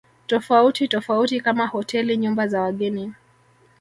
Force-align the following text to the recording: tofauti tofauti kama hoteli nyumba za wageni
tofauti 0.27 0.87
tofauti 0.87 1.41
kama 1.41 1.67
hoteli 1.67 2.17
nyumba 2.17 2.47
za 2.47 2.61
wageni 2.61 3.13